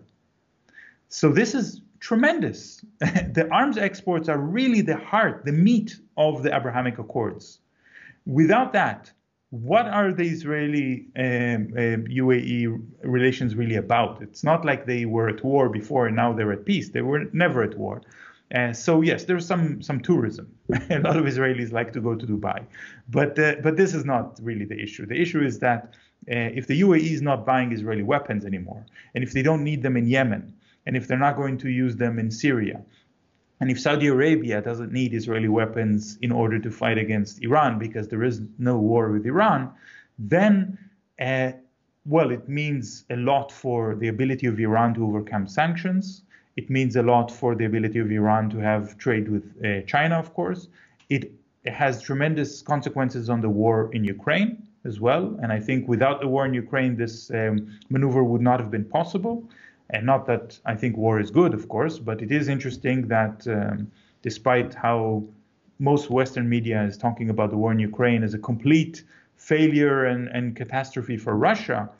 [1.09, 2.85] So this is tremendous.
[3.01, 7.61] the arms exports are really the heart, the meat of the Abrahamic Accords.
[8.27, 9.11] Without that,
[9.55, 14.21] what are the Israeli um, uh, UAE relations really about?
[14.21, 16.89] It's not like they were at war before and now they're at peace.
[16.89, 18.03] They were never at war.
[18.53, 20.47] Uh, so yes, there's some some tourism.
[20.91, 22.65] a lot of Israelis like to go to Dubai,
[23.09, 25.07] but uh, but this is not really the issue.
[25.07, 25.95] The issue is that
[26.29, 29.83] uh, if the UAE is not buying Israeli weapons anymore, and if they don't need
[29.83, 30.53] them in Yemen,
[30.87, 32.83] and if they're not going to use them in Syria,
[33.61, 38.09] and if Saudi Arabia doesn't need Israeli weapons in order to fight against Iran because
[38.09, 39.71] there is no war with Iran,
[40.19, 40.79] then
[41.21, 41.53] uh,
[42.07, 46.25] well, it means a lot for the ability of Iran to overcome sanctions
[46.57, 50.19] it means a lot for the ability of Iran to have trade with uh, China,
[50.19, 50.69] of course.
[51.09, 51.33] It,
[51.67, 55.35] has tremendous consequences on the war in Ukraine as well.
[55.43, 58.85] And I think without the war in Ukraine, this um, maneuver would not have been
[58.85, 59.49] possible.
[59.91, 63.47] And not that I think war is good, of course, but it is interesting that
[63.47, 63.91] um,
[64.23, 65.25] despite how
[65.79, 69.05] most Western media is talking about the war in Ukraine as a complete
[69.37, 71.91] failure and, and catastrophe for Russia,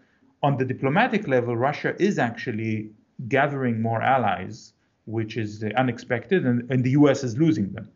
[0.43, 2.91] on the diplomatic level, Russia is actually
[3.29, 4.73] gathering more allies,
[5.07, 7.89] which is unexpected, and, and the US is losing them.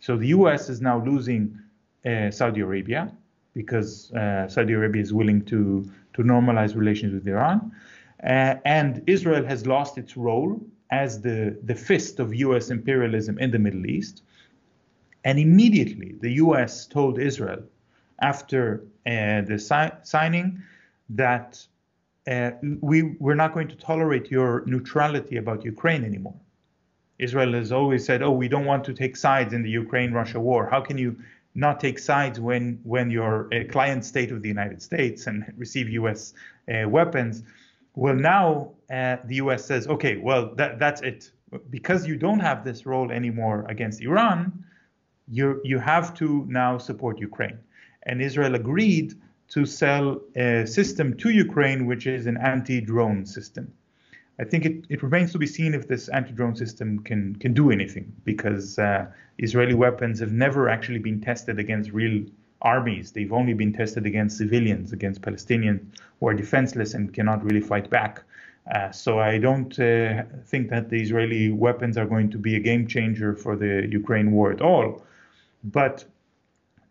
[0.00, 1.58] So the US is now losing
[2.04, 3.12] uh, Saudi Arabia
[3.54, 7.72] because uh, Saudi Arabia is willing to, to normalize relations with Iran.
[8.22, 13.50] Uh, and Israel has lost its role as the, the fist of US imperialism in
[13.50, 14.22] the Middle East.
[15.24, 17.62] And immediately the US told Israel
[18.20, 20.62] after uh, the si- signing
[21.10, 21.66] that
[22.28, 26.36] uh, we, we're not going to tolerate your neutrality about Ukraine anymore.
[27.18, 30.68] Israel has always said, oh, we don't want to take sides in the Ukraine-Russia war.
[30.68, 31.16] How can you
[31.54, 35.88] not take sides when, when you're a client state of the United States and receive
[35.90, 36.34] U.S.
[36.72, 37.42] Uh, weapons?
[37.94, 39.64] Well, now uh, the U.S.
[39.64, 41.30] says, okay, well, that, that's it.
[41.68, 44.64] Because you don't have this role anymore against Iran,
[45.28, 47.58] you you have to now support Ukraine.
[48.04, 49.14] And Israel agreed
[49.48, 53.70] to sell a system to Ukraine, which is an anti-drone system.
[54.40, 57.70] I think it, it remains to be seen if this anti-drone system can can do
[57.70, 59.06] anything, because uh,
[59.38, 62.24] Israeli weapons have never actually been tested against real
[62.62, 63.12] armies.
[63.12, 65.84] They've only been tested against civilians, against Palestinians
[66.20, 68.22] who are defenseless and cannot really fight back.
[68.74, 72.60] Uh, so I don't uh, think that the Israeli weapons are going to be a
[72.60, 75.04] game changer for the Ukraine war at all.
[75.64, 76.04] But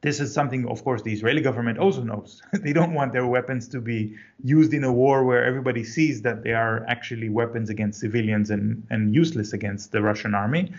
[0.01, 2.41] This is something, of course, the Israeli government also knows.
[2.53, 6.43] they don't want their weapons to be used in a war where everybody sees that
[6.43, 10.73] they are actually weapons against civilians and, and useless against the Russian army.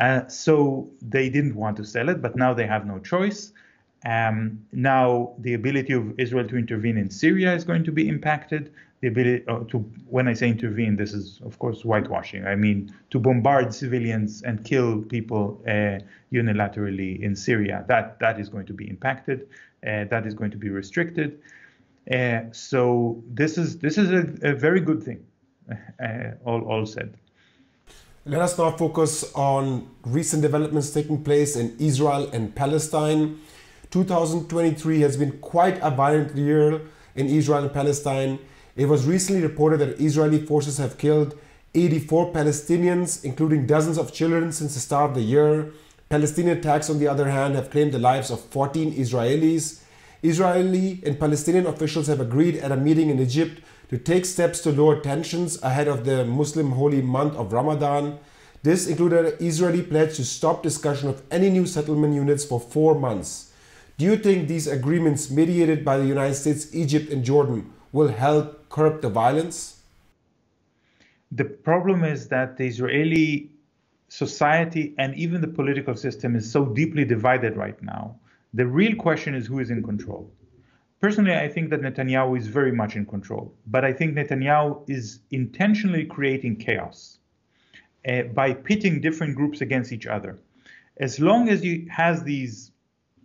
[0.00, 3.52] Uh, so they didn't want to sell it, but now they have no choice.
[4.04, 8.72] Um, now the ability of Israel to intervene in Syria is going to be impacted.
[9.00, 12.46] The ability uh, to, when I say intervene, this is of course whitewashing.
[12.46, 15.98] I mean to bombard civilians and kill people uh,
[16.32, 17.84] unilaterally in Syria.
[17.88, 19.48] That that is going to be impacted.
[19.86, 21.40] Uh, that is going to be restricted.
[22.10, 25.24] Uh, so this is this is a, a very good thing.
[26.02, 27.16] Uh, all all said.
[28.26, 33.38] Let us now focus on recent developments taking place in Israel and Palestine.
[33.94, 36.80] 2023 has been quite a violent year
[37.14, 38.40] in Israel and Palestine.
[38.74, 41.38] It was recently reported that Israeli forces have killed
[41.76, 45.70] 84 Palestinians, including dozens of children, since the start of the year.
[46.08, 49.80] Palestinian attacks, on the other hand, have claimed the lives of 14 Israelis.
[50.24, 54.72] Israeli and Palestinian officials have agreed at a meeting in Egypt to take steps to
[54.72, 58.18] lower tensions ahead of the Muslim holy month of Ramadan.
[58.64, 62.96] This included an Israeli pledge to stop discussion of any new settlement units for four
[62.98, 63.52] months.
[63.96, 68.68] Do you think these agreements mediated by the United States, Egypt, and Jordan will help
[68.68, 69.82] curb the violence?
[71.30, 73.50] The problem is that the Israeli
[74.08, 78.16] society and even the political system is so deeply divided right now.
[78.52, 80.28] The real question is who is in control.
[81.00, 85.20] Personally, I think that Netanyahu is very much in control, but I think Netanyahu is
[85.30, 87.18] intentionally creating chaos
[88.08, 90.38] uh, by pitting different groups against each other.
[90.96, 92.70] As long as he has these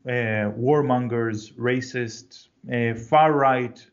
[0.06, 3.86] warmongers, racists, uh, far right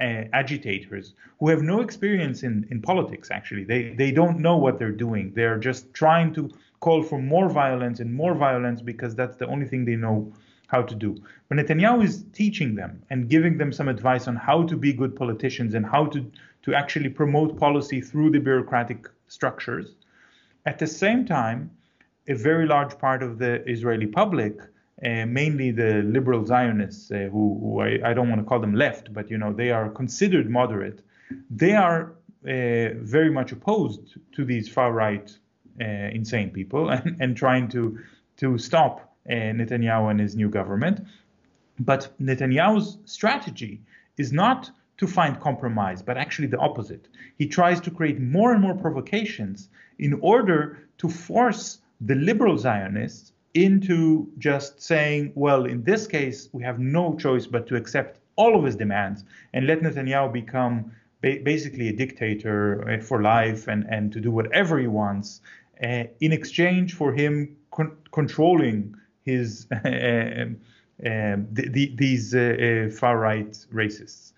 [0.00, 4.78] uh, agitators who have no experience in, in politics, actually, they, they don't know what
[4.78, 5.32] they're doing.
[5.34, 9.66] They're just trying to call for more violence and more violence because that's the only
[9.66, 10.32] thing they know
[10.68, 11.16] how to do.
[11.48, 15.14] But Netanyahu is teaching them and giving them some advice on how to be good
[15.14, 16.30] politicians and how to,
[16.62, 19.94] to actually promote policy through the bureaucratic structures.
[20.66, 21.70] At the same time,
[22.28, 24.60] a very large part of the Israeli public,
[25.04, 28.74] uh, mainly the liberal Zionists, uh, who, who I, I, don't want to call them
[28.74, 31.02] left, but you know they are considered moderate,
[31.50, 35.36] they are uh, very much opposed to these far right
[35.80, 37.98] uh, insane people and, and trying to
[38.38, 41.06] to stop uh, Netanyahu and his new government.
[41.78, 43.82] But Netanyahu's strategy
[44.16, 47.08] is not to find compromise, but actually the opposite.
[47.36, 53.32] He tries to create more and more provocations in order to force the liberal Zionists
[53.56, 58.56] into just saying, well, in this case, we have no choice but to accept all
[58.56, 60.92] of his demands and let Netanyahu become
[61.22, 65.40] ba- basically a dictator uh, for life and, and to do whatever he wants
[65.82, 70.56] uh, in exchange for him con- controlling his um,
[70.98, 72.38] the, the, these uh,
[72.88, 74.32] uh, far right racists.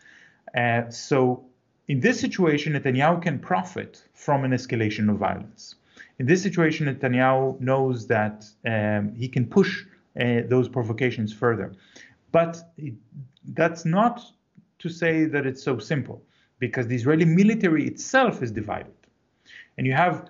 [0.57, 1.45] Uh, so
[1.89, 5.75] in this situation, Netanyahu can profit from an escalation of violence.
[6.19, 9.85] In this situation, Netanyahu knows that um, he can push
[10.21, 11.73] uh, those provocations further.
[12.33, 12.95] But it,
[13.45, 14.21] that's not
[14.81, 16.23] to say that it's so simple,
[16.59, 18.95] because the Israeli military itself is divided.
[19.77, 20.29] And you have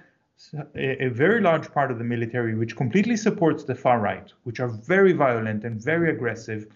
[0.74, 4.60] a, a, very large part of the military which completely supports the far right, which
[4.60, 6.66] are very violent and very aggressive,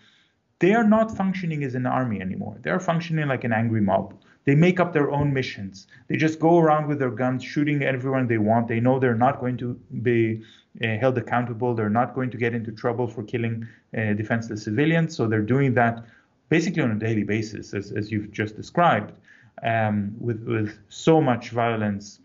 [0.58, 2.56] they are not functioning as an army anymore.
[2.62, 4.14] They are functioning like an angry mob.
[4.44, 5.86] They make up their own missions.
[6.08, 8.68] They just go around with their guns, shooting everyone they want.
[8.68, 10.42] They know they're not going to be
[10.82, 11.74] uh, held accountable.
[11.74, 15.16] They're not going to get into trouble for killing uh, defenseless civilians.
[15.16, 16.04] So they're doing that
[16.48, 19.12] basically on a daily basis, as, as you've just described,
[19.62, 22.18] um, with, with so much violence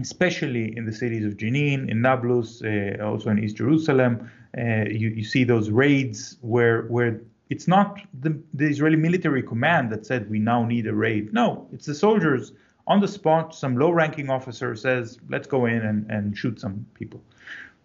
[0.00, 4.30] especially in the cities of Jenin, in Nablus, uh, also in East Jerusalem.
[4.56, 9.90] Uh, you, you, see those raids where where it's not the, the Israeli military command
[9.92, 11.32] that said we now need a raid.
[11.32, 12.52] No, it's the soldiers
[12.86, 13.54] on the spot.
[13.54, 17.22] Some low-ranking officer says, "Let's go in and, and shoot some people."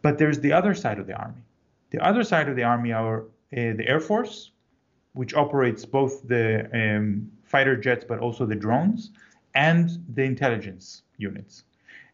[0.02, 1.42] But there's the other side of the army.
[1.90, 4.52] The other side of the army are uh, the Air Force,
[5.14, 9.12] which operates both the um, fighter jets but also the drones,
[9.56, 11.64] and the intelligence units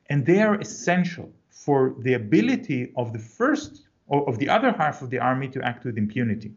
[0.10, 5.01] and they are essential for the ability of the first or of the other half
[5.01, 6.51] of the army to act with impunity.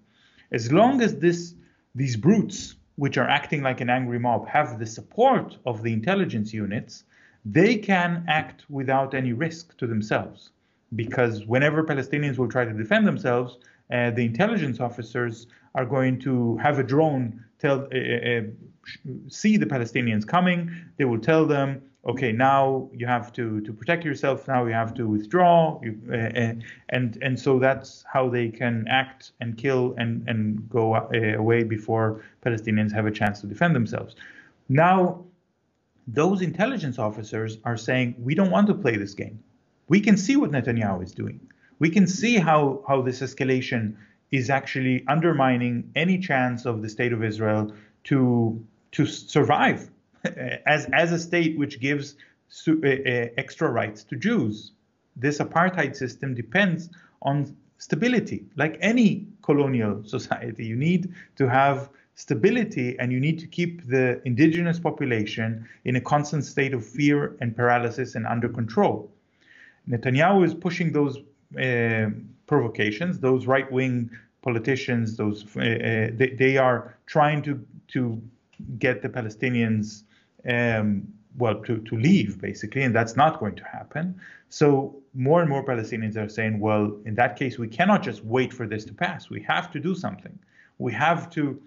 [0.53, 1.55] As long as this,
[1.94, 6.53] these brutes, which are acting like an angry mob, have the support of the intelligence
[6.53, 7.05] units,
[7.44, 10.51] they can act without any risk to themselves.
[10.94, 13.59] Because whenever Palestinians will try to defend themselves,
[13.92, 18.40] uh, the intelligence officers are going to have a drone tell uh, uh,
[19.28, 20.70] see the Palestinians coming.
[20.96, 24.49] They will tell them okay, now you have to to protect yourself.
[24.49, 25.80] Now you have to withdraw.
[25.82, 26.55] You, uh,
[26.88, 31.64] and and so that's how they can act and kill and and go uh, away
[31.64, 34.14] before Palestinians have a chance to defend themselves.
[34.68, 35.24] Now,
[36.07, 39.42] those intelligence officers are saying we don't want to play this game.
[39.88, 41.40] We can see what Netanyahu is doing.
[41.78, 43.96] We can see how how this escalation
[44.30, 47.72] is actually undermining any chance of the state of Israel
[48.05, 49.90] to to survive
[50.66, 52.16] as as a state which gives
[52.66, 54.72] uh, uh, extra rights to Jews.
[55.16, 56.88] This apartheid system depends
[57.22, 60.64] on stability, like any colonial society.
[60.64, 66.00] You need to have stability and you need to keep the indigenous population in a
[66.00, 69.10] constant state of fear and paralysis and under control.
[69.88, 71.18] Netanyahu is pushing those
[71.60, 72.10] uh,
[72.46, 74.10] provocations, those right wing
[74.42, 75.64] politicians, those uh, uh,
[76.14, 78.20] they, they, are trying to to
[78.78, 80.02] get the Palestinians
[80.47, 84.20] um, well to, to leave basically, and that's not going to happen.
[84.49, 88.53] So more and more Palestinians are saying, well, in that case, we cannot just wait
[88.53, 89.30] for this to pass.
[89.30, 90.39] We have to do something.
[90.78, 91.61] We have to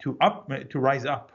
[0.00, 1.32] to up to rise up.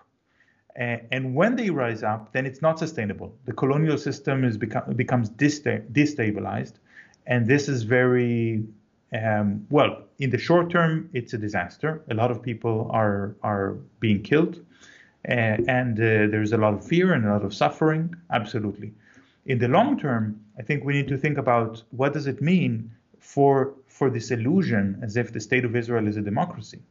[0.78, 3.34] And when they rise up, then it's not sustainable.
[3.46, 6.74] The colonial system is become, becomes destabilized,
[7.28, 8.66] and this is very
[9.14, 12.04] um, well, in the short term, it's a disaster.
[12.10, 14.65] A lot of people are are being killed,
[15.26, 18.16] and uh, there's a lot of fear and a lot of suffering.
[18.32, 18.94] Absolutely.
[19.46, 22.92] In the long term, I think we need to think about what does it mean
[23.20, 26.82] for for this illusion as if the state of Israel is a democracy.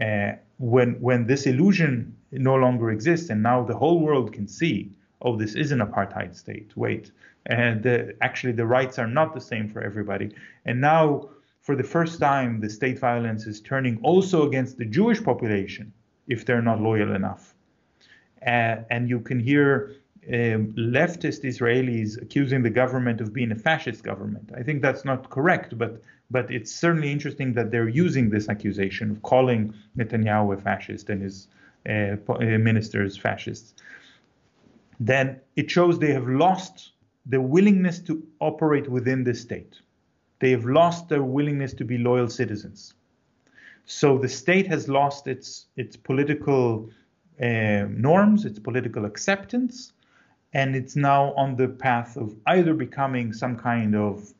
[0.00, 4.90] Uh, when when this illusion no longer exists, and now the whole world can see,
[5.22, 6.76] oh, this is an apartheid state.
[6.76, 7.10] Wait,
[7.46, 10.34] and the, actually the rights are not the same for everybody.
[10.66, 11.30] And now,
[11.62, 15.92] for the first time, the state violence is turning also against the Jewish population
[16.28, 17.54] if they're not loyal enough.
[18.46, 19.96] Uh, and you can hear
[20.28, 24.50] um, leftist Israelis accusing the government of being a fascist government.
[24.56, 29.12] I think that's not correct, but but it's certainly interesting that they're using this accusation
[29.12, 31.46] of calling Netanyahu a fascist and his
[31.88, 33.74] uh, uh ministers fascists.
[34.98, 36.92] Then it shows they have lost
[37.26, 39.78] the willingness to operate within the state.
[40.40, 42.94] They have lost their willingness to be loyal citizens.
[43.86, 46.90] So the state has lost its its political
[47.40, 49.92] uh, norms, its political acceptance,
[50.52, 54.34] and it's now on the path of either becoming some kind of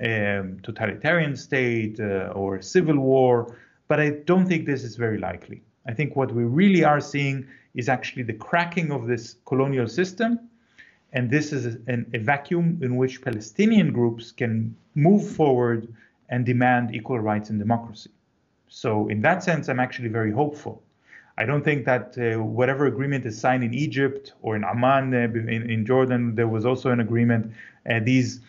[0.00, 3.56] um, totalitarian state uh, or civil war.
[3.88, 5.62] But I don't think this is very likely.
[5.86, 10.38] I think what we really are seeing is actually the cracking of this colonial system
[11.14, 15.94] and this is a vacuum in which Palestinian groups can move forward
[16.28, 18.10] and demand equal rights and democracy.
[18.76, 20.82] So, in that sense, I'm actually very hopeful.
[21.38, 25.18] I don't think that uh, whatever agreement is signed in Egypt or in Amman, uh,
[25.18, 27.52] in, in, Jordan, there was also an agreement.
[27.88, 28.40] Uh, these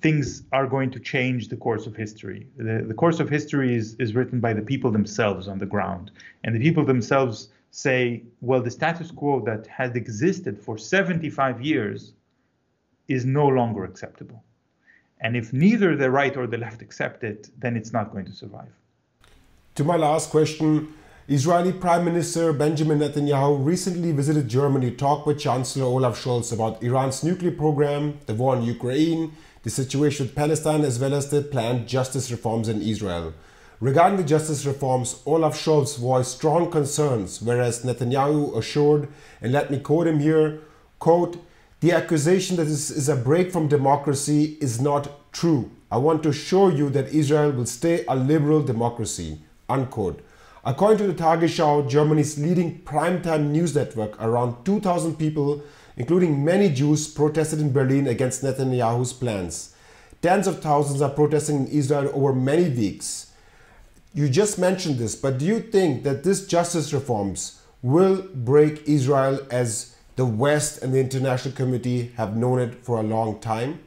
[0.00, 2.46] things are going to change the course of history.
[2.56, 6.12] The, the course of history is, is written by the people themselves on the ground.
[6.44, 12.12] And the people themselves say, well, the status quo that has existed for 75 years
[13.08, 14.40] is no longer acceptable.
[15.20, 18.32] And if neither the right or the left accept it, then it's not going to
[18.32, 18.70] survive.
[19.76, 20.94] To my last question,
[21.26, 26.80] Israeli Prime Minister Benjamin Netanyahu recently visited Germany to talk with Chancellor Olaf Scholz about
[26.80, 29.32] Iran's nuclear program, the war in Ukraine,
[29.64, 33.34] the situation with Palestine, as well as the planned justice reforms in Israel.
[33.80, 39.08] Regarding the justice reforms, Olaf Scholz voiced strong concerns, whereas Netanyahu assured,
[39.42, 40.60] and let me quote him here,
[41.00, 41.44] quote,
[41.80, 45.72] the accusation that this is a break from democracy is not true.
[45.90, 50.24] I want to assure you that Israel will stay a liberal democracy, unquote.
[50.64, 55.62] According to the Tagesschau, Germany's leading primetime news network, around 2,000 people,
[55.96, 59.74] including many Jews, protested in Berlin against Netanyahu's plans.
[60.22, 63.32] Tens of thousands are protesting in Israel over many weeks.
[64.14, 69.40] You just mentioned this, but do you think that this justice reforms will break Israel
[69.50, 73.80] as the West and the international community have known it for a long time?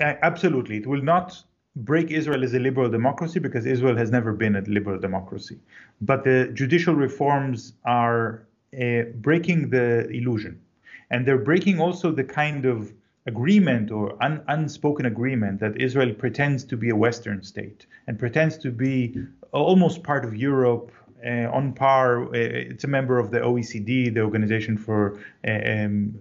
[0.00, 0.78] Absolutely.
[0.78, 1.42] It will not
[1.76, 5.58] break Israel as a liberal democracy because Israel has never been a liberal democracy.
[6.00, 8.46] But the judicial reforms are
[8.78, 10.60] uh, breaking the illusion.
[11.10, 12.92] And they're breaking also the kind of
[13.26, 18.56] agreement or un, unspoken agreement that Israel pretends to be a Western state and pretends
[18.58, 19.14] to be
[19.52, 20.92] almost part of Europe.
[21.24, 26.14] Uh, on par, uh, it's a member of the OECD, the Organization for uh, um,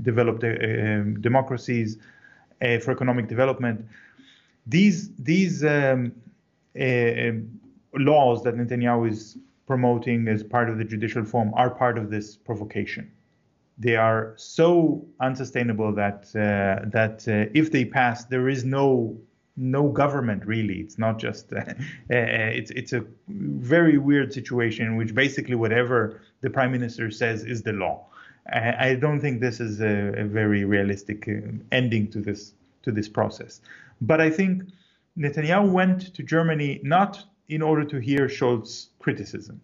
[0.00, 1.98] Developed uh, um, Democracies
[2.62, 3.84] uh, for Economic Development.
[4.68, 6.12] These these um,
[6.78, 7.60] uh, um,
[7.94, 12.36] laws that Netanyahu is promoting as part of the judicial reform are part of this
[12.36, 13.10] provocation
[13.78, 19.16] they are so unsustainable that uh, that uh, if they pass, there is no
[19.56, 20.80] no government really.
[20.80, 21.74] It's not just uh, uh,
[22.10, 27.62] it's it's a very weird situation in which basically whatever the prime minister says is
[27.62, 28.06] the law.
[28.52, 32.90] I, I don't think this is a, a very realistic uh, ending to this to
[32.90, 33.60] this process.
[34.00, 34.64] But I think
[35.18, 39.60] Netanyahu went to Germany not in order to hear Scholz's criticism.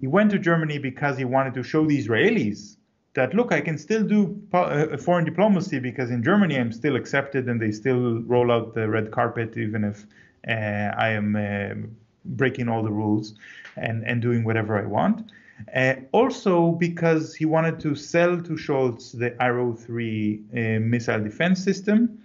[0.00, 2.76] He went to Germany because he wanted to show the Israelis
[3.14, 7.48] that look, I can still do uh, foreign diplomacy because in Germany I'm still accepted
[7.48, 10.04] and they still roll out the red carpet even if
[10.46, 11.86] uh, I am uh,
[12.24, 13.34] breaking all the rules
[13.76, 15.30] and, and doing whatever I want.
[15.74, 21.62] Uh, also because he wanted to sell to Scholz the Arrow 3 uh, missile defense
[21.62, 22.18] system.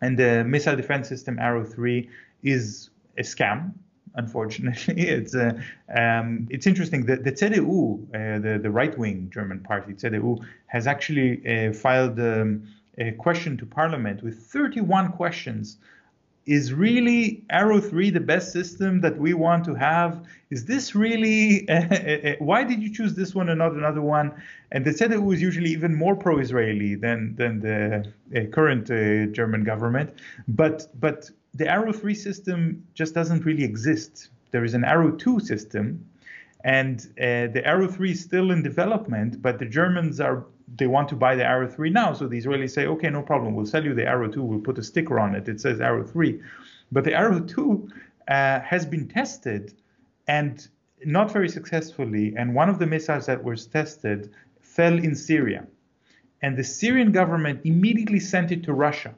[0.00, 2.08] And the missile defense system Arrow 3
[2.42, 3.72] is a scam
[4.14, 5.08] unfortunately.
[5.08, 5.52] It's uh,
[5.96, 10.86] um, it's interesting that the CDU, uh, the the right wing German party CDU, has
[10.86, 12.66] actually uh, filed um,
[12.98, 15.78] a question to Parliament with 31 questions.
[16.50, 20.26] Is really Arrow 3 the best system that we want to have?
[20.50, 21.64] Is this really,
[22.40, 24.32] why did you choose this one and not another one?
[24.72, 29.62] And the CDU is usually even more pro Israeli than, than the current uh, German
[29.62, 30.18] government.
[30.48, 34.30] But, but the Arrow 3 system just doesn't really exist.
[34.50, 36.04] There is an Arrow 2 system,
[36.64, 40.44] and uh, the Arrow 3 is still in development, but the Germans are
[40.76, 42.12] they want to buy the Arrow 3 now.
[42.12, 44.78] So the Israelis say, okay, no problem, we'll sell you the Arrow 2, we'll put
[44.78, 46.40] a sticker on it, it says Arrow 3.
[46.92, 47.88] But the Arrow 2
[48.28, 49.74] uh, has been tested
[50.28, 50.66] and
[51.04, 55.66] not very successfully, and one of the missiles that was tested fell in Syria.
[56.42, 59.14] And the Syrian government immediately sent it to Russia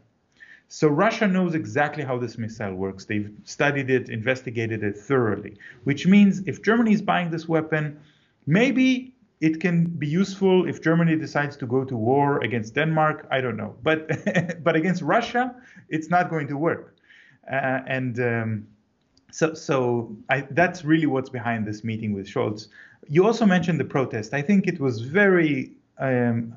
[0.73, 3.05] so Russia knows exactly how this missile works.
[3.05, 8.01] They've studied it, investigated it thoroughly, which means if Germany is buying this weapon,
[8.47, 13.27] maybe it can be useful if Germany decides to go to war against Denmark.
[13.31, 14.09] I don't know, but
[14.65, 15.55] but against Russia,
[15.89, 16.97] it's not going to work.
[17.51, 18.67] Uh, and um,
[19.33, 22.69] so so I, that's really what's behind this meeting with Scholz.
[23.09, 24.33] You also mentioned the protest.
[24.33, 26.57] I think it was very um,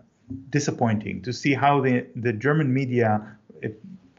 [0.52, 3.10] disappointing to see how the the German media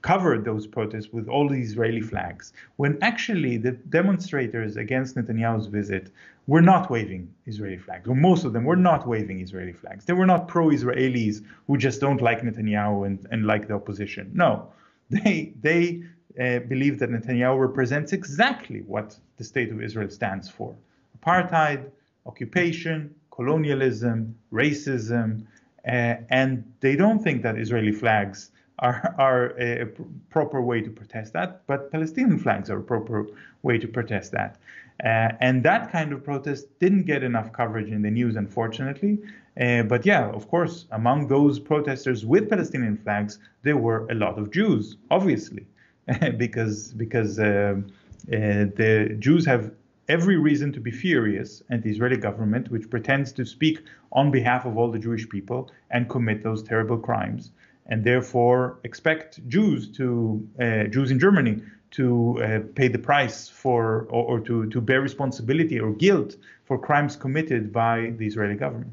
[0.02, 6.10] covered those protests with all the Israeli flags, when actually the demonstrators against Netanyahu's visit
[6.46, 10.04] were not waving Israeli flags, or most of them were not waving Israeli flags.
[10.04, 14.30] They were not pro-Israelis who just don't like Netanyahu and, and like the opposition.
[14.32, 14.68] No,
[15.10, 16.02] they they
[16.40, 20.74] uh, believe that Netanyahu represents exactly what the state of Israel stands for:
[21.18, 21.90] apartheid,
[22.26, 25.46] occupation, colonialism, racism,
[25.86, 29.86] uh, and they don't think that Israeli flags are, are a
[30.30, 33.26] proper way to protest that, but Palestinian flags are a proper
[33.62, 34.58] way to protest that.
[35.04, 39.18] Uh, and that kind of protest didn't get enough coverage in the news, unfortunately.
[39.60, 44.38] Uh, but yeah, of course, among those protesters with Palestinian flags, there were a lot
[44.38, 45.66] of Jews, obviously,
[46.36, 47.82] because because uh, uh,
[48.28, 49.72] the Jews have
[50.08, 53.82] every reason to be furious at the Israeli government, which pretends to speak
[54.12, 57.50] on behalf of all the Jewish people and commit those terrible crimes
[57.88, 61.62] and therefore expect Jews to uh, Jews in Germany
[61.96, 66.78] to uh, pay the price for or, or, to, to bear responsibility or guilt for
[66.78, 68.92] crimes committed by the Israeli government.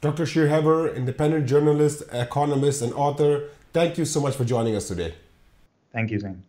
[0.00, 0.26] Dr.
[0.26, 5.14] Shir Hever, independent journalist, economist, and author, thank you so much for joining us today.
[5.92, 6.44] Thank you, Zain.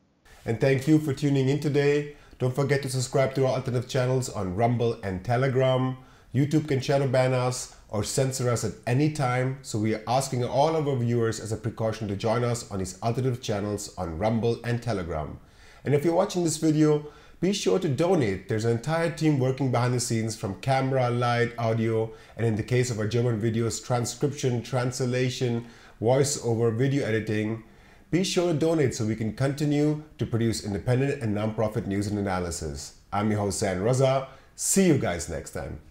[0.46, 2.16] And thank you for tuning in today.
[2.38, 5.98] Don't forget to subscribe to our alternative channels on Rumble and Telegram.
[6.34, 10.46] YouTube can shadow ban us or censor us at any time, so we are asking
[10.46, 14.20] all of our viewers as a precaution to join us on these alternative channels on
[14.20, 15.40] Rumble and Telegram.
[15.84, 17.08] And if you're watching this video,
[17.42, 18.50] be sure to donate.
[18.50, 22.64] There's an entire team working behind the scenes from camera, light, audio, and in the
[22.64, 25.66] case of our German videos, transcription, translation,
[26.02, 27.64] voiceover, video editing.
[28.12, 32.20] Be sure to donate so we can continue to produce independent and nonprofit news and
[32.20, 32.96] analysis.
[33.14, 34.28] I'm your host, Zain Raza.
[34.56, 35.89] See you guys next time.